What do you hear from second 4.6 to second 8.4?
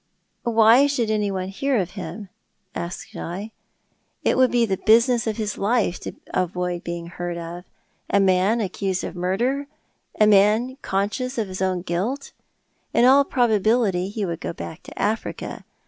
the business of his life to avoid being heard of. A